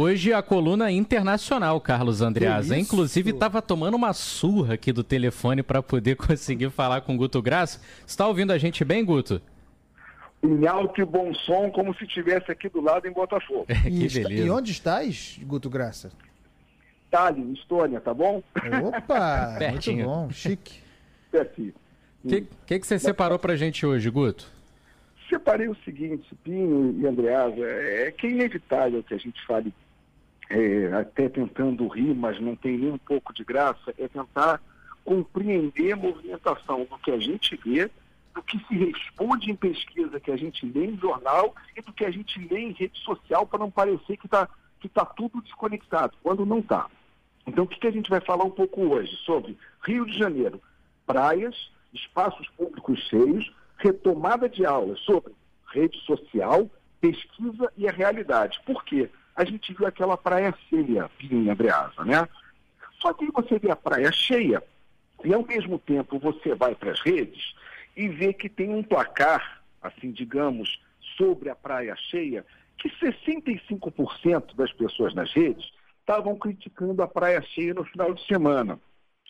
Hoje 0.00 0.32
a 0.32 0.40
coluna 0.40 0.92
internacional, 0.92 1.80
Carlos 1.80 2.22
Andreas. 2.22 2.70
Inclusive 2.70 3.30
estava 3.30 3.60
tomando 3.60 3.96
uma 3.96 4.12
surra 4.12 4.74
aqui 4.74 4.92
do 4.92 5.02
telefone 5.02 5.60
para 5.60 5.82
poder 5.82 6.14
conseguir 6.24 6.70
falar 6.70 7.00
com 7.00 7.16
o 7.16 7.18
Guto 7.18 7.42
Graça. 7.42 7.80
Está 8.06 8.24
ouvindo 8.24 8.52
a 8.52 8.58
gente 8.58 8.84
bem, 8.84 9.04
Guto? 9.04 9.42
Em 10.40 10.68
alto 10.68 11.00
e 11.00 11.04
bom 11.04 11.34
som, 11.34 11.68
como 11.72 11.92
se 11.96 12.04
estivesse 12.04 12.48
aqui 12.48 12.68
do 12.68 12.80
lado 12.80 13.08
em 13.08 13.12
Botafogo. 13.12 13.66
que 13.66 13.88
E, 13.88 14.08
beleza. 14.08 14.32
e 14.34 14.48
onde 14.48 14.70
estás, 14.70 15.36
Guto 15.42 15.68
Graça? 15.68 16.12
Tallinn, 17.10 17.54
Estônia, 17.54 18.00
tá 18.00 18.14
bom? 18.14 18.40
Opa, 18.84 19.46
muito 19.50 19.58
Pertinho. 19.58 20.04
bom, 20.04 20.30
chique. 20.30 20.78
Aqui. 21.34 21.74
O 22.24 22.28
que, 22.28 22.46
que, 22.68 22.78
que 22.78 22.86
você 22.86 23.00
separou 23.00 23.36
pra 23.36 23.56
gente 23.56 23.84
hoje, 23.84 24.08
Guto? 24.10 24.46
Separei 25.28 25.66
o 25.68 25.76
seguinte, 25.84 26.32
Pinho 26.44 26.96
e 27.00 27.04
Andreasa, 27.04 27.64
é 27.64 28.12
que 28.12 28.28
é 28.28 28.30
inevitável 28.30 29.02
que 29.02 29.12
a 29.12 29.18
gente 29.18 29.44
fale, 29.44 29.74
é, 30.50 30.92
até 30.92 31.28
tentando 31.28 31.86
rir, 31.88 32.14
mas 32.14 32.40
não 32.40 32.56
tem 32.56 32.78
nem 32.78 32.92
um 32.92 32.98
pouco 32.98 33.32
de 33.32 33.44
graça, 33.44 33.94
é 33.98 34.08
tentar 34.08 34.60
compreender 35.04 35.92
a 35.92 35.96
movimentação 35.96 36.84
do 36.84 36.98
que 36.98 37.10
a 37.10 37.18
gente 37.18 37.56
vê, 37.56 37.90
do 38.34 38.42
que 38.42 38.58
se 38.66 38.74
responde 38.74 39.50
em 39.50 39.56
pesquisa 39.56 40.20
que 40.20 40.30
a 40.30 40.36
gente 40.36 40.66
lê 40.66 40.86
em 40.86 40.98
jornal 40.98 41.54
e 41.76 41.82
do 41.82 41.92
que 41.92 42.04
a 42.04 42.10
gente 42.10 42.38
lê 42.48 42.60
em 42.60 42.72
rede 42.72 42.98
social 43.00 43.46
para 43.46 43.58
não 43.58 43.70
parecer 43.70 44.16
que 44.16 44.26
está 44.26 44.48
que 44.80 44.88
tá 44.88 45.04
tudo 45.04 45.42
desconectado, 45.42 46.16
quando 46.22 46.46
não 46.46 46.60
está. 46.60 46.86
Então, 47.44 47.64
o 47.64 47.66
que, 47.66 47.80
que 47.80 47.86
a 47.88 47.90
gente 47.90 48.08
vai 48.08 48.20
falar 48.20 48.44
um 48.44 48.50
pouco 48.50 48.80
hoje 48.82 49.12
sobre 49.24 49.58
Rio 49.82 50.06
de 50.06 50.16
Janeiro, 50.16 50.62
praias, 51.04 51.72
espaços 51.92 52.48
públicos 52.50 53.00
cheios, 53.08 53.52
retomada 53.78 54.48
de 54.48 54.64
aulas 54.64 55.00
sobre 55.00 55.32
rede 55.72 55.98
social, 56.04 56.70
pesquisa 57.00 57.72
e 57.76 57.88
a 57.88 57.92
realidade. 57.92 58.60
Por 58.64 58.84
quê? 58.84 59.10
A 59.38 59.44
gente 59.44 59.72
viu 59.72 59.86
aquela 59.86 60.16
praia 60.16 60.52
cheia, 60.68 61.08
Pinha 61.16 61.54
Breasa, 61.54 62.04
né? 62.04 62.28
Só 63.00 63.12
que 63.12 63.30
você 63.30 63.56
vê 63.56 63.70
a 63.70 63.76
praia 63.76 64.10
cheia 64.10 64.60
e 65.24 65.32
ao 65.32 65.46
mesmo 65.46 65.78
tempo 65.78 66.18
você 66.18 66.56
vai 66.56 66.74
para 66.74 66.90
as 66.90 67.00
redes 67.00 67.54
e 67.96 68.08
vê 68.08 68.32
que 68.32 68.48
tem 68.48 68.74
um 68.74 68.82
placar, 68.82 69.62
assim, 69.80 70.10
digamos, 70.10 70.80
sobre 71.16 71.50
a 71.50 71.54
praia 71.54 71.94
cheia, 72.10 72.44
que 72.78 72.90
65% 72.90 74.56
das 74.56 74.72
pessoas 74.72 75.14
nas 75.14 75.32
redes 75.32 75.70
estavam 76.00 76.36
criticando 76.36 77.00
a 77.00 77.06
praia 77.06 77.40
cheia 77.40 77.72
no 77.74 77.84
final 77.84 78.12
de 78.12 78.26
semana. 78.26 78.80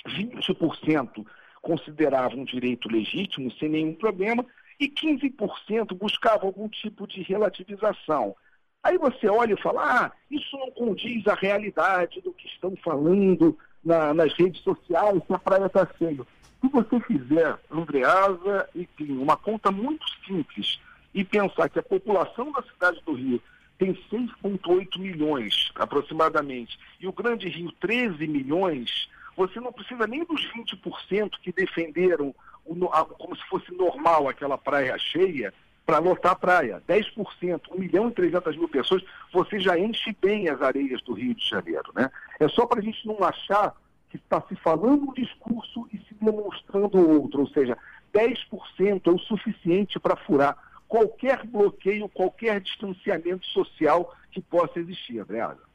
20% 0.07 1.23
consideravam 1.61 2.41
um 2.41 2.45
direito 2.47 2.91
legítimo, 2.91 3.53
sem 3.59 3.69
nenhum 3.69 3.93
problema, 3.93 4.47
e 4.81 4.89
15% 4.89 5.95
buscavam 5.99 6.47
algum 6.47 6.67
tipo 6.67 7.07
de 7.07 7.21
relativização. 7.21 8.35
Aí 8.83 8.97
você 8.97 9.29
olha 9.29 9.55
e 9.55 9.61
fala, 9.63 9.83
ah, 9.83 10.13
isso 10.31 10.57
não 10.57 10.71
condiz 10.71 11.27
à 11.27 11.35
realidade 11.35 12.21
do 12.21 12.33
que 12.33 12.47
estão 12.47 12.75
falando 12.77 13.59
na- 13.85 14.15
nas 14.15 14.33
redes 14.35 14.63
sociais, 14.63 15.21
que 15.27 15.33
a 15.33 15.39
praia 15.39 15.67
está 15.67 15.87
cheia. 15.99 16.25
Se 16.61 16.69
você 16.69 17.01
fizer, 17.01 17.57
Andreasa 17.71 18.69
e 18.75 18.89
uma 19.11 19.37
conta 19.37 19.71
muito 19.71 20.05
simples 20.27 20.81
e 21.15 21.25
pensar 21.25 21.69
que 21.69 21.79
a 21.79 21.83
população 21.83 22.51
da 22.53 22.63
cidade 22.63 23.01
do 23.05 23.13
Rio 23.15 23.43
tem 23.79 23.95
6,8 24.11 24.99
milhões 24.99 25.71
aproximadamente 25.77 26.79
e 27.01 27.07
o 27.07 27.13
Grande 27.13 27.49
Rio 27.49 27.71
13 27.81 28.27
milhões, 28.27 29.09
você 29.37 29.61
não 29.61 29.73
precisa 29.73 30.07
nem 30.07 30.25
dos 30.25 30.45
20% 30.53 31.39
que 31.41 31.53
defenderam 31.53 32.35
o 32.65 32.75
como 33.17 33.37
se 33.37 33.43
fosse 33.49 33.73
normal 33.73 34.29
aquela 34.29 34.59
praia 34.59 34.99
cheia 34.99 35.55
para 35.89 36.01
lotar 36.01 36.33
a 36.33 36.37
praia. 36.37 36.83
10%, 36.87 37.63
1 37.75 37.79
milhão 37.79 38.09
e 38.09 38.13
300 38.13 38.55
mil 38.59 38.69
pessoas, 38.69 39.03
você 39.33 39.59
já 39.59 39.79
enche 39.79 40.15
bem 40.21 40.47
as 40.51 40.61
areias 40.61 41.01
do 41.01 41.15
Rio 41.15 41.35
de 41.35 41.49
Janeiro. 41.49 41.91
Né? 41.95 42.11
É 42.39 42.47
só 42.47 42.67
para 42.67 42.81
a 42.81 42.83
gente 42.83 43.07
não 43.07 43.25
achar 43.25 43.75
que 44.11 44.19
está 44.19 44.39
se 44.43 44.55
falando 44.57 45.09
um 45.09 45.15
discurso 45.15 45.89
e 45.91 45.97
se 45.97 46.15
demonstrando 46.21 46.99
outro, 46.99 47.41
ou 47.41 47.49
seja, 47.49 47.75
10% 48.13 49.07
é 49.07 49.11
o 49.11 49.19
suficiente 49.19 49.99
para 49.99 50.15
furar 50.15 50.59
qualquer 50.87 51.47
bloqueio, 51.47 52.07
qualquer 52.11 52.61
distanciamento 52.61 53.47
social 53.47 54.15
que 54.31 54.43
possa 54.43 54.79
existir, 54.79 55.21
Andreasa. 55.21 55.68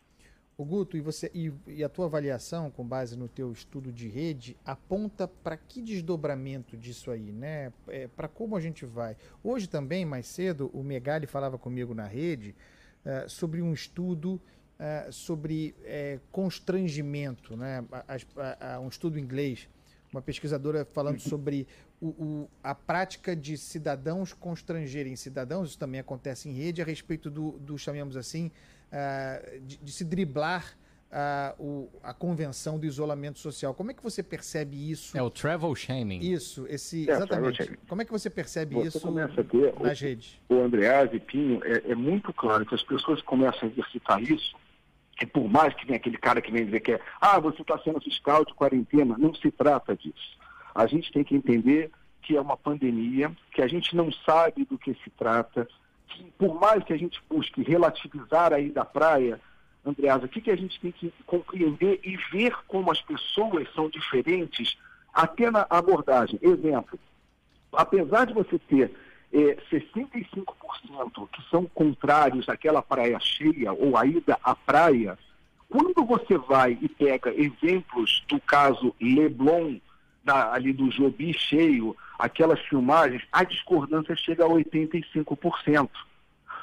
O 0.56 0.64
Guto, 0.64 0.96
e, 0.96 1.02
você, 1.02 1.32
e, 1.34 1.52
e 1.68 1.84
a 1.84 1.90
tua 1.90 2.06
avaliação, 2.06 2.70
com 2.70 2.86
base 2.88 3.18
no 3.18 3.28
teu 3.28 3.52
estudo 3.52 3.92
de 3.92 4.08
rede, 4.08 4.56
aponta 4.64 5.28
para 5.28 5.58
que 5.58 5.82
desdobramento 5.82 6.78
disso 6.78 7.10
aí, 7.10 7.32
né? 7.32 7.74
É, 7.88 8.08
para 8.08 8.28
como 8.28 8.56
a 8.56 8.60
gente 8.62 8.86
vai. 8.86 9.18
Hoje 9.44 9.68
também, 9.68 10.06
mais 10.06 10.28
cedo, 10.28 10.70
o 10.72 10.84
Megali 10.84 11.26
falava 11.26 11.58
comigo 11.58 11.96
na 11.96 12.06
rede 12.06 12.56
eh, 13.04 13.26
sobre 13.28 13.64
um 13.64 13.74
estudo 13.74 14.40
eh, 14.78 15.08
sobre 15.12 15.76
eh, 15.84 16.20
constrangimento, 16.32 17.58
né? 17.58 17.84
A- 17.92 18.06
a- 18.38 18.76
a- 18.76 18.80
um 18.80 18.88
estudo 18.90 19.18
em 19.18 19.24
inglês, 19.24 19.68
uma 20.12 20.22
pesquisadora 20.22 20.86
falando 20.86 21.18
sobre 21.20 21.68
o, 22.00 22.08
o- 22.10 22.50
a 22.64 22.76
prática 22.76 23.36
de 23.36 23.58
cidadãos 23.58 24.34
constrangerem 24.34 25.16
cidadãos, 25.16 25.70
isso 25.70 25.80
também 25.80 26.00
acontece 26.00 26.48
em 26.48 26.54
rede, 26.54 26.80
a 26.82 26.86
respeito 26.86 27.32
do, 27.32 27.54
do 27.54 27.76
chamemos 27.78 28.16
assim, 28.16 28.52
ah, 28.94 29.42
de, 29.62 29.78
de 29.78 29.92
se 29.92 30.06
driblar 30.06 30.78
ah, 31.12 31.54
o- 31.60 31.90
a 32.04 32.14
convenção 32.14 32.80
do 32.80 32.86
isolamento 32.86 33.40
social. 33.40 33.74
Como 33.74 33.92
é 33.92 33.94
que 33.94 34.02
você 34.04 34.22
percebe 34.24 34.90
isso? 34.92 35.18
É 35.18 35.22
o 35.22 35.30
travel 35.30 35.74
shaming. 35.76 36.20
Isso, 36.20 36.66
esse, 36.70 37.10
É, 37.10 37.14
exatamente. 37.14 37.28
travel 37.28 37.54
shaming. 37.54 37.78
Como 37.90 38.02
é 38.02 38.06
que 38.06 38.12
você 38.12 38.30
percebe 38.30 38.76
Você 38.76 38.88
isso 38.88 39.02
começa 39.02 39.42
a 39.42 39.44
ter 39.44 39.74
nas 39.80 40.00
redes? 40.00 40.40
o 40.50 40.56
Andreas 40.62 41.10
e 41.14 41.20
Pinho, 41.20 41.60
é, 41.66 41.92
é 41.92 41.96
muito 41.96 42.32
claro 42.34 42.66
que 42.66 42.74
as 42.76 42.84
pessoas 42.84 43.22
começam 43.24 43.68
a 43.68 43.72
exercitar 43.72 44.22
isso, 44.22 44.56
e 45.22 45.26
por 45.26 45.48
mais 45.48 45.74
que 45.76 45.86
venha 45.86 45.98
aquele 45.98 46.18
cara 46.18 46.42
que 46.42 46.52
vem 46.52 46.66
dizer 46.66 46.80
que 46.82 46.94
é, 46.94 47.02
ah, 47.22 47.40
você 47.40 47.62
está 47.62 47.78
sendo 47.80 48.02
fiscal 48.02 48.44
de 48.46 48.54
quarentena, 48.56 49.16
não 49.18 49.34
se 49.36 49.50
trata 49.52 49.96
disso. 49.96 50.38
A 50.76 50.88
gente 50.88 51.12
tem 51.12 51.24
que 51.24 51.36
entender 51.36 51.92
que 52.24 52.36
é 52.36 52.42
uma 52.42 52.58
pandemia, 52.58 53.32
que 53.54 53.62
a 53.62 53.68
gente 53.68 53.96
não 53.96 54.12
sabe 54.26 54.66
do 54.66 54.78
que 54.80 54.94
se 55.04 55.10
trata, 55.12 55.68
que 56.14 56.32
por 56.38 56.60
mais 56.60 56.84
que 56.84 56.94
a 56.94 56.98
gente 56.98 57.22
busque 57.30 57.62
relativizar 57.64 58.54
aí 58.54 58.70
da 58.70 58.86
praia, 58.86 59.40
Andreas, 59.86 60.24
o 60.24 60.28
que, 60.28 60.40
que 60.40 60.52
a 60.52 60.56
gente 60.56 60.80
tem 60.80 60.92
que 60.92 61.14
compreender 61.26 62.00
e 62.04 62.16
ver 62.32 62.56
como 62.68 62.92
as 62.92 63.02
pessoas 63.02 63.68
são 63.74 63.90
diferentes 63.90 64.78
até 65.14 65.52
na 65.52 65.68
abordagem. 65.70 66.40
Exemplo, 66.42 66.98
apesar 67.74 68.26
de 68.26 68.34
você 68.34 68.58
ter 68.58 68.92
eh, 69.34 69.58
65% 69.72 71.28
que 71.32 71.50
são 71.50 71.66
contrários 71.66 72.48
àquela 72.48 72.82
praia 72.82 73.20
cheia 73.20 73.74
ou 73.74 73.98
à 73.98 74.06
ida 74.06 74.40
à 74.42 74.56
praia, 74.56 75.18
quando 75.70 76.06
você 76.06 76.38
vai 76.38 76.78
e 76.82 76.88
pega 76.88 77.34
exemplos 77.34 78.24
do 78.30 78.40
caso 78.40 78.96
Leblon, 79.02 79.80
da- 80.24 80.54
ali 80.54 80.72
do 80.74 80.90
Jobi 80.90 81.34
cheio, 81.34 81.96
aquelas 82.18 82.60
filmagens, 82.62 83.24
a 83.32 83.44
discordância 83.44 84.16
chega 84.16 84.46
a 84.46 84.48
85%. 84.48 85.90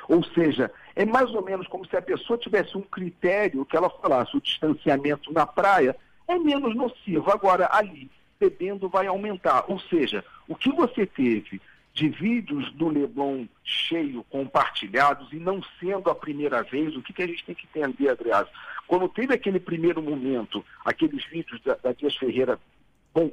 Ou 0.09 0.25
seja, 0.25 0.73
é 0.97 1.05
mais 1.05 1.31
ou 1.31 1.45
menos 1.45 1.69
como 1.69 1.87
se 1.87 1.97
a 1.97 2.03
pessoa 2.03 2.39
tivesse 2.39 2.77
um 2.77 2.83
critério 2.83 3.65
que 3.65 3.77
ela 3.77 3.89
falasse, 3.91 4.37
o 4.37 4.41
distanciamento 4.41 5.33
na 5.33 5.47
praia 5.47 5.95
é 6.27 6.39
menos 6.39 6.75
nocivo. 6.75 7.31
Agora, 7.31 7.69
ali, 7.71 8.11
bebendo 8.39 8.89
vai 8.89 9.07
aumentar. 9.07 9.65
Ou 9.69 9.79
seja, 9.79 10.25
o 10.49 10.55
que 10.57 10.73
você 10.73 11.07
teve 11.07 11.61
de 11.93 12.09
vídeos 12.09 12.73
do 12.73 12.89
Leblon 12.89 13.47
cheio, 13.65 14.25
compartilhados, 14.31 15.33
e 15.33 15.37
não 15.37 15.61
sendo 15.79 16.09
a 16.09 16.15
primeira 16.15 16.63
vez, 16.63 16.97
o 16.97 17.03
que, 17.03 17.13
que 17.13 17.23
a 17.23 17.27
gente 17.27 17.45
tem 17.45 17.55
que 17.55 17.67
entender, 17.67 18.09
Adriano? 18.09 18.49
Quando 18.87 19.09
teve 19.09 19.35
aquele 19.35 19.61
primeiro 19.61 20.03
momento, 20.03 20.65
aqueles 20.85 21.25
vídeos 21.27 21.61
da, 21.63 21.75
da 21.77 21.93
Dias 21.93 22.17
Ferreira 22.17 22.59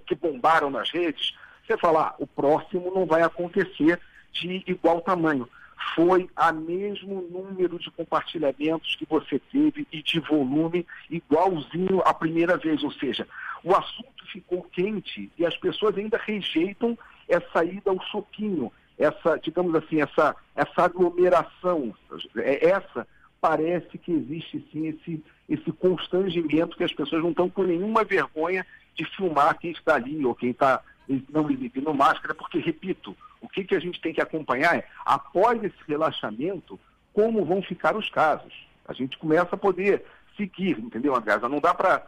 que 0.05 0.15
bombaram 0.15 0.69
nas 0.69 0.89
redes, 0.91 1.33
você 1.65 1.77
fala, 1.77 2.07
ah, 2.07 2.15
o 2.17 2.25
próximo 2.25 2.91
não 2.93 3.05
vai 3.05 3.21
acontecer 3.21 3.99
de 4.31 4.63
igual 4.67 5.01
tamanho. 5.01 5.47
Foi 5.95 6.29
a 6.35 6.51
mesmo 6.51 7.21
número 7.21 7.77
de 7.77 7.91
compartilhamentos 7.91 8.95
que 8.95 9.05
você 9.05 9.39
teve 9.51 9.88
e 9.91 10.01
de 10.01 10.19
volume 10.19 10.85
igualzinho 11.09 12.01
à 12.06 12.13
primeira 12.13 12.57
vez, 12.57 12.83
ou 12.83 12.91
seja, 12.91 13.27
o 13.63 13.75
assunto 13.75 14.25
ficou 14.31 14.63
quente 14.63 15.31
e 15.38 15.45
as 15.45 15.56
pessoas 15.57 15.97
ainda 15.97 16.18
rejeitam 16.18 16.97
essa 17.27 17.63
ida 17.63 17.91
ao 17.91 18.01
choquinho, 18.07 18.71
essa, 18.97 19.38
digamos 19.38 19.75
assim, 19.75 20.01
essa, 20.01 20.35
essa 20.56 20.83
aglomeração, 20.83 21.94
É- 22.38 22.69
essa 22.69 23.07
parece 23.39 23.97
que 23.97 24.12
existe 24.12 24.68
sim 24.71 24.88
esse, 24.88 25.23
esse 25.47 25.71
constrangimento 25.71 26.75
que 26.75 26.83
as 26.83 26.94
pessoas 26.94 27.21
não 27.21 27.30
estão 27.30 27.50
com 27.50 27.63
nenhuma 27.63 28.03
vergonha 28.03 28.65
de 28.97 29.05
filmar 29.15 29.57
quem 29.57 29.71
está 29.71 29.95
ali 29.95 30.25
ou 30.25 30.33
quem 30.35 30.49
está 30.49 30.81
não 31.29 31.49
exibindo 31.49 31.94
máscara, 31.94 32.33
porque, 32.33 32.59
repito, 32.59 33.15
o 33.39 33.47
que, 33.47 33.63
que 33.63 33.75
a 33.75 33.79
gente 33.79 34.01
tem 34.01 34.13
que 34.13 34.21
acompanhar 34.21 34.75
é, 34.75 34.88
após 35.05 35.63
esse 35.63 35.77
relaxamento, 35.88 36.77
como 37.13 37.45
vão 37.45 37.61
ficar 37.61 37.95
os 37.95 38.09
casos. 38.09 38.53
A 38.88 38.94
gente 38.94 39.17
começa 39.17 39.55
a 39.55 39.57
poder 39.57 40.03
seguir, 40.35 40.77
entendeu, 40.79 41.15
André? 41.15 41.38
Não 41.47 41.59
dá 41.61 41.73
para 41.73 42.05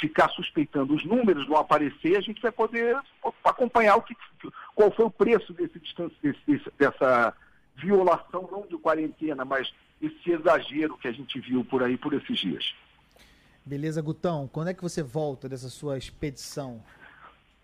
ficar 0.00 0.28
suspeitando 0.30 0.94
os 0.94 1.04
números, 1.04 1.46
vão 1.46 1.56
aparecer, 1.56 2.16
a 2.16 2.20
gente 2.20 2.42
vai 2.42 2.52
poder 2.52 2.96
acompanhar 3.44 3.96
o 3.96 4.02
que, 4.02 4.14
qual 4.74 4.90
foi 4.90 5.04
o 5.06 5.10
preço 5.10 5.52
desse- 5.54 5.80
desse- 6.22 6.72
dessa, 6.78 7.34
violação 7.76 8.48
não 8.50 8.66
de 8.66 8.76
quarentena, 8.78 9.44
mas 9.44 9.72
esse 10.00 10.30
exagero 10.32 10.96
que 10.96 11.08
a 11.08 11.12
gente 11.12 11.38
viu 11.40 11.64
por 11.64 11.82
aí 11.82 11.96
por 11.96 12.12
esses 12.14 12.38
dias. 12.38 12.74
Beleza, 13.66 14.00
Gutão. 14.00 14.48
Quando 14.52 14.68
é 14.68 14.74
que 14.74 14.82
você 14.82 15.02
volta 15.02 15.48
dessa 15.48 15.68
sua 15.68 15.98
expedição? 15.98 16.80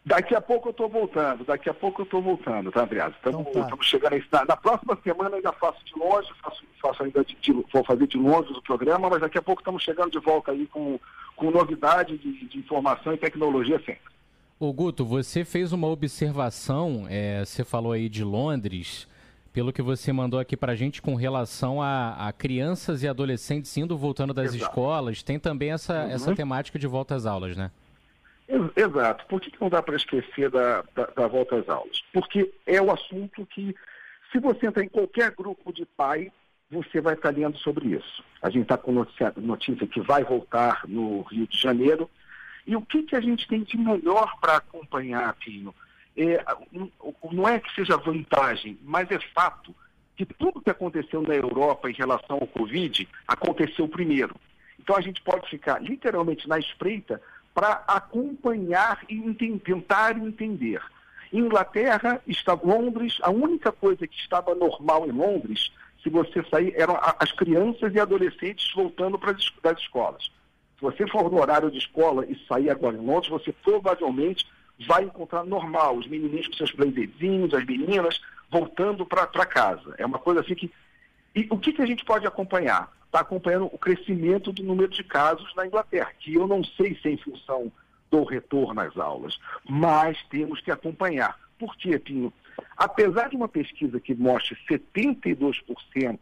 Daqui 0.04 0.34
a 0.34 0.40
pouco 0.40 0.66
eu 0.66 0.72
estou 0.72 0.88
voltando, 0.88 1.44
daqui 1.44 1.70
a 1.70 1.74
pouco 1.74 2.00
eu 2.00 2.04
estou 2.04 2.20
voltando, 2.20 2.72
tá, 2.72 2.82
Andreas? 2.82 3.14
Estamos 3.14 3.46
então 3.46 3.68
tá. 3.68 3.76
chegando 3.82 4.14
aí. 4.14 4.24
Na, 4.32 4.44
na, 4.44 4.56
próxima 4.56 4.98
semana 5.04 5.36
ainda 5.36 5.52
faço 5.52 5.78
de 5.84 5.96
longe, 5.96 6.28
faço, 6.42 6.64
faço 6.80 7.04
ainda 7.04 7.24
de, 7.24 7.36
de, 7.36 7.52
vou 7.52 7.84
fazer 7.84 8.08
de 8.08 8.18
longe 8.18 8.52
o 8.52 8.60
programa, 8.62 9.08
mas 9.08 9.20
daqui 9.20 9.38
a 9.38 9.42
pouco 9.42 9.60
estamos 9.60 9.80
chegando 9.80 10.10
de 10.10 10.18
volta 10.18 10.50
aí 10.50 10.66
com, 10.66 10.98
com 11.36 11.52
novidade 11.52 12.18
de, 12.18 12.48
de 12.48 12.58
informação 12.58 13.14
e 13.14 13.16
tecnologia 13.16 13.78
sempre. 13.78 14.12
Ô 14.58 14.72
Guto, 14.72 15.04
você 15.04 15.44
fez 15.44 15.72
uma 15.72 15.86
observação, 15.86 17.06
é, 17.08 17.44
você 17.44 17.64
falou 17.64 17.92
aí 17.92 18.08
de 18.08 18.24
Londres, 18.24 19.06
pelo 19.52 19.72
que 19.72 19.82
você 19.82 20.12
mandou 20.12 20.40
aqui 20.40 20.56
para 20.56 20.72
a 20.72 20.76
gente 20.76 21.02
com 21.02 21.14
relação 21.14 21.82
a, 21.82 22.28
a, 22.28 22.32
crianças 22.32 23.02
e 23.02 23.08
adolescentes 23.08 23.76
indo 23.76 23.96
voltando 23.96 24.32
das 24.32 24.54
Exato. 24.54 24.64
escolas, 24.64 25.22
tem 25.22 25.38
também 25.38 25.72
essa, 25.72 26.04
uhum. 26.04 26.10
essa 26.10 26.34
temática 26.34 26.78
de 26.78 26.86
volta 26.86 27.14
às 27.14 27.26
aulas, 27.26 27.56
né? 27.56 27.70
Exato. 28.76 29.24
Por 29.26 29.40
que 29.40 29.52
não 29.60 29.68
dá 29.68 29.82
para 29.82 29.96
esquecer 29.96 30.50
da, 30.50 30.82
da, 30.94 31.06
da, 31.06 31.26
volta 31.26 31.56
às 31.56 31.68
aulas? 31.68 32.02
Porque 32.12 32.52
é 32.66 32.80
o 32.80 32.90
assunto 32.90 33.46
que, 33.46 33.74
se 34.30 34.38
você 34.38 34.66
entrar 34.66 34.84
em 34.84 34.88
qualquer 34.88 35.30
grupo 35.30 35.72
de 35.72 35.86
pai, 35.86 36.30
você 36.70 37.00
vai 37.00 37.14
estar 37.14 37.30
lendo 37.30 37.56
sobre 37.58 37.88
isso. 37.88 38.24
A 38.42 38.50
gente 38.50 38.62
está 38.62 38.76
com 38.76 38.92
notícia, 38.92 39.32
notícia, 39.36 39.86
que 39.86 40.00
vai 40.00 40.24
voltar 40.24 40.82
no 40.86 41.22
Rio 41.22 41.46
de 41.46 41.58
Janeiro. 41.58 42.10
E 42.66 42.76
o 42.76 42.82
que, 42.82 43.02
que 43.02 43.16
a 43.16 43.20
gente 43.20 43.46
tem 43.46 43.62
de 43.62 43.76
melhor 43.76 44.38
para 44.40 44.56
acompanhar, 44.56 45.34
Pinho? 45.34 45.74
É, 46.16 46.44
não 47.32 47.48
é 47.48 47.58
que 47.58 47.74
seja 47.74 47.96
vantagem, 47.96 48.78
mas 48.82 49.10
é 49.10 49.18
fato 49.34 49.74
que 50.16 50.26
tudo 50.26 50.60
que 50.60 50.70
aconteceu 50.70 51.22
na 51.22 51.34
Europa 51.34 51.90
em 51.90 51.94
relação 51.94 52.38
ao 52.40 52.46
Covid 52.46 53.08
aconteceu 53.26 53.88
primeiro. 53.88 54.36
Então 54.78 54.96
a 54.96 55.00
gente 55.00 55.22
pode 55.22 55.48
ficar 55.48 55.80
literalmente 55.80 56.48
na 56.48 56.58
espreita 56.58 57.20
para 57.54 57.82
acompanhar 57.86 59.00
e 59.08 59.20
tentar 59.58 60.16
entender. 60.18 60.82
Inglaterra, 61.32 62.20
está, 62.26 62.52
Londres, 62.52 63.18
a 63.22 63.30
única 63.30 63.72
coisa 63.72 64.06
que 64.06 64.16
estava 64.16 64.54
normal 64.54 65.06
em 65.06 65.12
Londres, 65.12 65.72
se 66.02 66.10
você 66.10 66.44
sair, 66.50 66.74
eram 66.76 66.98
as 67.18 67.32
crianças 67.32 67.94
e 67.94 68.00
adolescentes 68.00 68.70
voltando 68.74 69.18
para 69.18 69.32
as 69.32 69.78
escolas. 69.78 70.30
Se 70.76 70.82
você 70.82 71.06
for 71.06 71.30
no 71.30 71.40
horário 71.40 71.70
de 71.70 71.78
escola 71.78 72.26
e 72.26 72.36
sair 72.46 72.68
agora 72.68 72.96
em 72.96 73.06
Londres, 73.06 73.30
você 73.30 73.52
provavelmente 73.52 74.46
vai 74.86 75.04
encontrar 75.04 75.44
normal, 75.44 75.96
os 75.96 76.06
menininhos 76.06 76.48
com 76.48 76.54
seus 76.54 76.72
blazerzinhos, 76.72 77.54
as 77.54 77.64
meninas 77.64 78.20
voltando 78.50 79.06
para 79.06 79.46
casa. 79.46 79.94
É 79.98 80.06
uma 80.06 80.18
coisa 80.18 80.40
assim 80.40 80.54
que. 80.54 80.70
E 81.34 81.46
o 81.50 81.58
que, 81.58 81.72
que 81.72 81.82
a 81.82 81.86
gente 81.86 82.04
pode 82.04 82.26
acompanhar? 82.26 82.92
está 83.12 83.20
acompanhando 83.20 83.66
o 83.66 83.78
crescimento 83.78 84.50
do 84.50 84.62
número 84.62 84.88
de 84.88 85.04
casos 85.04 85.54
na 85.54 85.66
Inglaterra, 85.66 86.10
que 86.18 86.34
eu 86.34 86.46
não 86.46 86.64
sei 86.64 86.96
se 86.96 87.08
é 87.08 87.12
em 87.12 87.18
função 87.18 87.70
do 88.10 88.24
retorno 88.24 88.80
às 88.80 88.96
aulas, 88.96 89.38
mas 89.68 90.16
temos 90.30 90.62
que 90.62 90.70
acompanhar. 90.70 91.38
Por 91.58 91.76
quê, 91.76 91.98
Pinho? 91.98 92.32
Apesar 92.74 93.28
de 93.28 93.36
uma 93.36 93.48
pesquisa 93.48 94.00
que 94.00 94.14
mostre 94.14 94.56
72% 94.68 96.18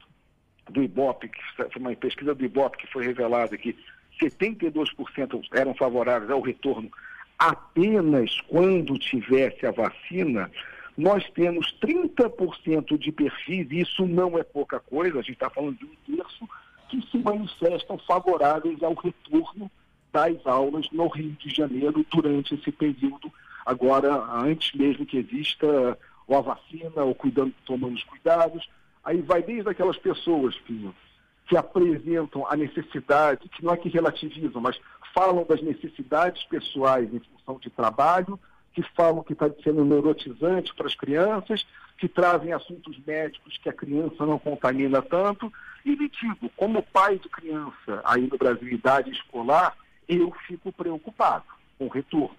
do 0.69 0.83
Ibope, 0.83 1.29
que 1.29 1.41
foi 1.57 1.69
uma 1.77 1.95
pesquisa 1.95 2.35
do 2.35 2.45
Ibope 2.45 2.79
que 2.79 2.93
foi 2.93 3.07
revelada 3.07 3.57
que 3.57 3.77
72% 4.21 5.49
eram 5.53 5.75
favoráveis 5.75 6.31
ao 6.31 6.41
retorno 6.41 6.91
apenas 7.41 8.39
quando 8.43 8.99
tivesse 8.99 9.65
a 9.65 9.71
vacina, 9.71 10.51
nós 10.95 11.25
temos 11.31 11.75
30% 11.83 12.99
de 12.99 13.11
perfis, 13.11 13.67
e 13.71 13.81
isso 13.81 14.07
não 14.07 14.37
é 14.37 14.43
pouca 14.43 14.79
coisa, 14.79 15.19
a 15.19 15.23
gente 15.23 15.33
está 15.33 15.49
falando 15.49 15.79
de 15.79 15.87
um 15.87 16.17
terço, 16.17 16.47
que 16.91 17.01
se 17.11 17.17
manifestam 17.17 17.97
favoráveis 17.99 18.83
ao 18.83 18.93
retorno 18.93 19.71
das 20.13 20.47
aulas 20.47 20.87
no 20.93 21.09
Rio 21.09 21.31
de 21.33 21.49
Janeiro 21.49 22.05
durante 22.13 22.55
esse 22.55 22.71
período, 22.71 23.33
agora 23.65 24.13
antes 24.35 24.75
mesmo 24.75 25.07
que 25.07 25.17
exista 25.17 25.97
ou 26.29 26.37
a 26.37 26.41
vacina, 26.43 27.03
ou 27.03 27.15
cuidando, 27.15 27.55
tomando 27.65 27.95
os 27.95 28.05
cuidados. 28.05 28.69
Aí 29.03 29.23
vai 29.23 29.43
desde 29.43 29.71
aquelas 29.71 29.97
pessoas, 29.97 30.55
Pinho, 30.59 30.95
que 31.51 31.57
apresentam 31.57 32.47
a 32.47 32.55
necessidade, 32.55 33.49
que 33.49 33.65
não 33.65 33.75
é 33.75 33.77
que 33.77 33.89
relativizam, 33.89 34.61
mas 34.61 34.81
falam 35.13 35.45
das 35.45 35.61
necessidades 35.61 36.45
pessoais 36.45 37.13
em 37.13 37.19
função 37.19 37.59
de 37.59 37.69
trabalho, 37.69 38.39
que 38.73 38.85
falam 38.95 39.25
que 39.25 39.33
está 39.33 39.51
sendo 39.65 39.85
neurotizante 39.85 40.73
para 40.73 40.87
as 40.87 40.95
crianças, 40.95 41.67
que 41.99 42.07
trazem 42.07 42.53
assuntos 42.53 42.97
médicos 43.05 43.59
que 43.59 43.69
a 43.69 43.73
criança 43.73 44.25
não 44.25 44.39
contamina 44.39 45.03
tanto. 45.03 45.53
E 45.85 45.97
me 45.97 46.09
digo, 46.09 46.49
como 46.57 46.85
pai 46.85 47.19
de 47.19 47.29
criança 47.29 48.01
aí 48.05 48.29
no 48.29 48.39
Brasil, 48.39 48.69
idade 48.69 49.11
escolar, 49.11 49.77
eu 50.09 50.33
fico 50.47 50.71
preocupado 50.71 51.47
com 51.77 51.87
o 51.87 51.91
retorno. 51.91 52.37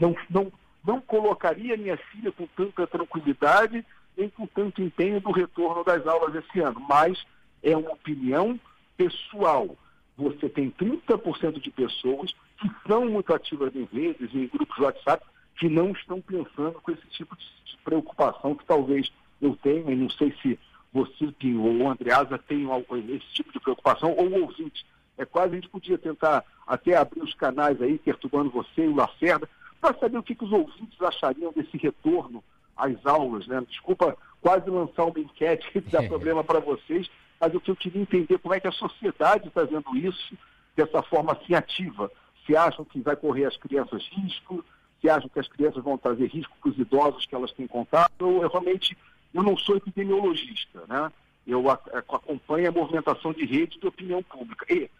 Não, 0.00 0.16
não, 0.28 0.52
não 0.84 1.00
colocaria 1.00 1.76
minha 1.76 1.96
filha 1.96 2.32
com 2.32 2.48
tanta 2.56 2.88
tranquilidade 2.88 3.86
nem 4.16 4.28
com 4.28 4.48
tanto 4.48 4.82
empenho 4.82 5.20
do 5.20 5.30
retorno 5.30 5.84
das 5.84 6.04
aulas 6.08 6.34
esse 6.34 6.58
ano, 6.58 6.84
mas 6.88 7.24
é 7.62 7.76
uma 7.76 7.92
opinião 7.92 8.58
pessoal. 8.96 9.76
Você 10.16 10.48
tem 10.48 10.70
30% 10.70 11.60
de 11.60 11.70
pessoas 11.70 12.34
que 12.58 12.68
são 12.86 13.06
muito 13.06 13.32
ativas 13.32 13.74
em 13.74 13.84
redes, 13.92 14.34
em 14.34 14.46
grupos 14.48 14.76
de 14.76 14.82
WhatsApp, 14.82 15.24
que 15.58 15.68
não 15.68 15.90
estão 15.92 16.20
pensando 16.20 16.80
com 16.80 16.90
esse 16.90 17.06
tipo 17.08 17.36
de 17.36 17.76
preocupação 17.84 18.54
que 18.54 18.64
talvez 18.64 19.10
eu 19.40 19.56
tenha, 19.62 19.92
e 19.92 19.96
não 19.96 20.10
sei 20.10 20.34
se 20.42 20.58
você 20.92 21.32
ou 21.56 21.76
o 21.76 21.88
Andreasa 21.88 22.38
tenham 22.38 22.84
esse 22.90 23.32
tipo 23.32 23.52
de 23.52 23.60
preocupação, 23.60 24.14
ou 24.16 24.28
o 24.28 24.42
ouvinte. 24.42 24.84
É 25.16 25.24
quase 25.24 25.52
a 25.52 25.54
gente 25.56 25.68
podia 25.68 25.98
tentar 25.98 26.44
até 26.66 26.96
abrir 26.96 27.22
os 27.22 27.34
canais 27.34 27.80
aí, 27.82 27.98
perturbando 27.98 28.50
você 28.50 28.84
e 28.84 28.88
o 28.88 28.94
Lacerda, 28.94 29.48
para 29.80 29.96
saber 29.98 30.18
o 30.18 30.22
que, 30.22 30.34
que 30.34 30.44
os 30.44 30.52
ouvintes 30.52 31.00
achariam 31.00 31.52
desse 31.52 31.76
retorno 31.76 32.42
às 32.76 33.04
aulas, 33.04 33.46
né? 33.46 33.62
Desculpa 33.68 34.16
quase 34.40 34.70
lançar 34.70 35.04
uma 35.04 35.18
enquete 35.18 35.70
que 35.70 35.80
dá 35.80 36.02
problema 36.08 36.42
para 36.44 36.60
vocês, 36.60 37.10
mas 37.40 37.54
o 37.54 37.60
que 37.60 37.70
eu 37.70 37.76
queria 37.76 38.02
entender 38.02 38.38
como 38.38 38.54
é 38.54 38.60
que 38.60 38.68
a 38.68 38.72
sociedade 38.72 39.48
está 39.48 39.64
vendo 39.64 39.96
isso 39.96 40.36
dessa 40.76 41.02
forma 41.02 41.32
assim 41.32 41.54
ativa. 41.54 42.10
Se 42.46 42.56
acham 42.56 42.84
que 42.84 43.00
vai 43.00 43.16
correr 43.16 43.44
as 43.44 43.56
crianças 43.56 44.06
risco, 44.10 44.64
se 45.00 45.08
acham 45.08 45.28
que 45.28 45.38
as 45.38 45.48
crianças 45.48 45.82
vão 45.82 45.98
trazer 45.98 46.26
risco 46.26 46.56
para 46.60 46.70
os 46.70 46.78
idosos 46.78 47.26
que 47.26 47.34
elas 47.34 47.52
têm 47.52 47.66
contato. 47.66 48.12
Eu, 48.18 48.42
eu 48.42 48.48
realmente 48.48 48.96
eu 49.32 49.42
não 49.42 49.56
sou 49.56 49.76
epidemiologista, 49.76 50.82
né? 50.88 51.12
Eu 51.46 51.64
acompanho 51.70 52.68
a 52.68 52.72
movimentação 52.72 53.32
de 53.32 53.44
rede 53.44 53.78
de 53.78 53.86
opinião 53.86 54.22
pública. 54.22 54.66
E, 54.72 54.90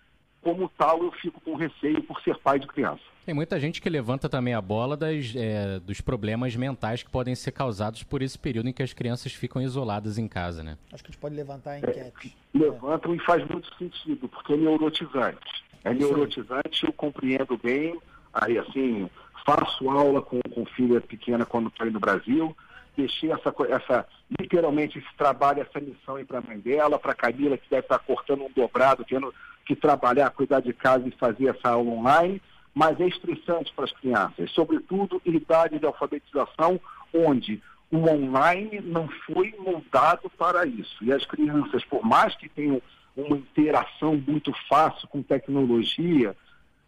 como 0.49 0.67
tal, 0.79 1.03
eu 1.03 1.13
fico 1.13 1.39
com 1.43 1.55
receio 1.57 2.03
por 2.05 2.19
ser 2.23 2.35
pai 2.39 2.59
de 2.59 2.67
criança. 2.67 3.03
Tem 3.27 3.35
muita 3.35 3.61
gente 3.61 3.83
que 3.83 3.91
levanta 3.91 4.31
também 4.31 4.55
a 4.55 4.63
bola 4.63 4.97
das, 4.97 5.35
é, 5.37 5.79
dos 5.81 6.01
problemas 6.01 6.57
mentais 6.57 7.03
que 7.03 7.11
podem 7.11 7.35
ser 7.35 7.53
causados 7.53 8.03
por 8.03 8.23
esse 8.23 8.39
período 8.39 8.71
em 8.71 8.73
que 8.73 8.83
as 8.83 8.95
crianças 8.95 9.35
ficam 9.35 9.61
isoladas 9.61 10.17
em 10.17 10.27
casa, 10.27 10.63
né? 10.63 10.79
Acho 10.91 11.05
que 11.05 11.11
a 11.11 11.13
gente 11.13 11.21
pode 11.21 11.35
levantar 11.35 11.73
a 11.73 11.79
enquete. 11.81 12.35
É, 12.55 12.59
levantam 12.59 13.13
é. 13.13 13.17
e 13.17 13.19
faz 13.21 13.47
muito 13.47 13.69
sentido, 13.77 14.27
porque 14.27 14.55
é 14.55 14.57
neurotizante. 14.57 15.65
É 15.85 15.93
neurotizante, 15.93 16.87
eu 16.87 16.93
compreendo 16.95 17.59
bem, 17.59 18.01
aí 18.33 18.57
assim, 18.57 19.11
faço 19.45 19.91
aula 19.91 20.23
com, 20.23 20.41
com 20.55 20.65
filha 20.65 20.99
pequena 20.99 21.45
quando 21.45 21.69
estou 21.69 21.85
aí 21.85 21.93
no 21.93 22.01
Brasil, 22.01 22.57
deixei 22.97 23.31
essa, 23.31 23.55
essa, 23.69 24.07
literalmente 24.41 24.99
esse 24.99 25.17
trabalho, 25.19 25.61
essa 25.61 25.79
missão 25.79 26.17
aí 26.17 26.25
para 26.25 26.39
a 26.39 26.43
mãe 26.43 26.59
dela, 26.59 26.99
para 26.99 27.13
a 27.13 27.15
Camila, 27.15 27.59
que 27.59 27.69
deve 27.69 27.83
estar 27.83 27.99
tá 27.99 28.05
cortando 28.05 28.45
um 28.45 28.51
dobrado, 28.51 29.05
tendo 29.05 29.35
que 29.69 29.77
trabalhar, 29.77 30.31
cuidar 30.31 30.61
de 30.61 30.73
casa 30.73 31.07
e 31.07 31.11
fazer 31.11 31.49
essa 31.49 31.69
aula 31.69 31.91
online, 31.91 32.41
mas 32.75 32.99
é 32.99 33.07
estressante 33.07 33.71
para 33.75 33.85
as 33.85 33.93
crianças, 33.93 34.51
sobretudo 34.53 35.21
em 35.27 35.35
idade 35.35 35.79
de 35.79 35.85
alfabetização, 35.85 36.81
onde 37.13 37.63
o 37.91 37.99
online 38.09 38.81
não 38.81 39.07
foi 39.27 39.55
moldado 39.59 40.31
para 40.31 40.67
isso. 40.67 41.05
E 41.05 41.13
as 41.13 41.25
crianças, 41.27 41.85
por 41.85 42.03
mais 42.03 42.35
que 42.37 42.49
tenham 42.49 42.81
uma 43.15 43.37
interação 43.37 44.17
muito 44.27 44.55
fácil 44.71 45.07
com 45.09 45.23
tecnologia, 45.23 46.35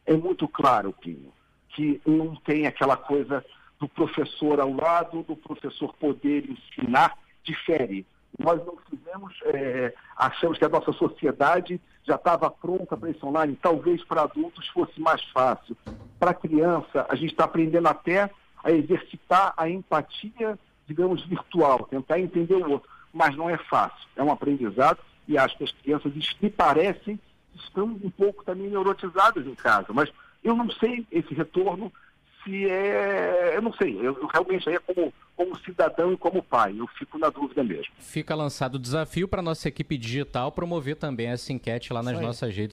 é 0.07 0.17
muito 0.17 0.49
claro, 0.49 0.95
Pinho, 0.99 1.33
que 1.69 2.01
não 2.07 2.35
tem 2.37 2.67
aquela 2.67 2.97
coisa 2.97 3.45
do 3.79 3.87
professor 3.89 4.59
ao 4.59 4.73
lado, 4.73 5.23
do 5.23 5.37
professor 5.37 5.95
poder 5.97 6.49
ensinar, 6.49 7.15
difere. 7.45 8.07
Nós 8.39 8.65
não 8.65 8.79
fizemos, 8.89 9.35
é, 9.45 9.93
achamos 10.17 10.57
que 10.57 10.65
a 10.65 10.69
nossa 10.69 10.93
sociedade 10.93 11.79
já 12.05 12.15
estava 12.17 12.51
pronta 12.51 12.97
para 12.97 13.11
esse 13.11 13.25
online, 13.25 13.59
talvez 13.61 14.03
para 14.05 14.23
adultos 14.23 14.67
fosse 14.69 15.01
mais 15.01 15.23
fácil. 15.31 15.77
Para 16.19 16.35
criança, 16.35 17.07
a 17.09 17.15
gente 17.15 17.33
está 17.33 17.45
aprendendo 17.45 17.89
até 17.89 18.31
a 18.63 18.71
exercitar 18.71 19.55
a 19.57 19.69
empatia, 19.69 20.59
digamos, 20.87 21.25
virtual, 21.25 21.87
tentar 21.91 22.19
entender 22.19 22.55
o 22.55 22.71
outro, 22.71 22.89
mas 23.13 23.37
não 23.37 23.49
é 23.49 23.57
fácil. 23.57 24.09
É 24.17 24.23
um 24.23 24.33
aprendizado 24.33 24.99
e 25.27 25.39
acho 25.39 25.57
que 25.57 25.65
as 25.65 25.73
crianças, 25.73 26.13
me 26.41 26.51
parecem, 26.51 27.19
estão 27.55 27.85
um 27.85 28.11
pouco 28.11 28.45
também 28.45 28.69
neurotizadas 28.69 29.47
em 29.47 29.55
casa, 29.55 29.89
mas 29.93 30.11
eu 30.43 30.57
não 30.57 30.71
sei 30.71 31.07
esse 31.11 31.33
retorno 31.35 31.93
se 32.45 32.69
é. 32.69 33.53
Eu 33.55 33.63
não 33.63 33.73
sei, 33.73 33.99
eu, 34.01 34.15
realmente 34.33 34.69
aí 34.69 34.77
é 34.77 34.79
como, 34.79 35.13
como 35.37 35.59
cidadão 35.61 36.13
e 36.13 36.17
como 36.17 36.43
pai, 36.43 36.75
eu 36.79 36.87
fico 36.87 37.19
na 37.19 37.31
dúvida 37.31 37.65
mesmo. 37.65 37.93
Fica 37.99 38.35
lançado 38.35 38.75
o 38.75 38.79
desafio 38.79 39.27
para 39.27 39.43
nossa 39.43 39.69
equipe 39.69 39.97
digital 39.97 40.53
promover 40.53 40.97
também 40.97 41.29
essa 41.29 41.53
enquete 41.53 41.93
lá 41.93 42.03
nas 42.03 42.21
nossas 42.21 42.55
redes 42.55 42.69